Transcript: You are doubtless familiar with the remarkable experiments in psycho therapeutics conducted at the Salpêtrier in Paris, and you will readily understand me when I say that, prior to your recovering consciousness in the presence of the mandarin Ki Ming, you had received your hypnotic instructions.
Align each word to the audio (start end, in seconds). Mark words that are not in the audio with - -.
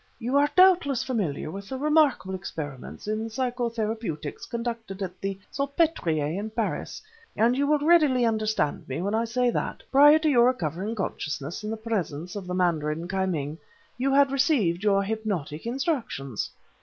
You 0.17 0.35
are 0.37 0.49
doubtless 0.55 1.03
familiar 1.03 1.51
with 1.51 1.69
the 1.69 1.77
remarkable 1.77 2.33
experiments 2.33 3.07
in 3.07 3.29
psycho 3.29 3.69
therapeutics 3.69 4.47
conducted 4.47 5.03
at 5.03 5.21
the 5.21 5.37
Salpêtrier 5.53 6.39
in 6.39 6.49
Paris, 6.49 7.03
and 7.37 7.55
you 7.55 7.67
will 7.67 7.77
readily 7.77 8.25
understand 8.25 8.87
me 8.89 8.99
when 9.03 9.13
I 9.13 9.25
say 9.25 9.51
that, 9.51 9.83
prior 9.91 10.17
to 10.17 10.27
your 10.27 10.47
recovering 10.47 10.95
consciousness 10.95 11.63
in 11.63 11.69
the 11.69 11.77
presence 11.77 12.35
of 12.35 12.47
the 12.47 12.55
mandarin 12.55 13.07
Ki 13.07 13.27
Ming, 13.27 13.59
you 13.95 14.11
had 14.11 14.31
received 14.31 14.83
your 14.83 15.03
hypnotic 15.03 15.67
instructions. 15.67 16.49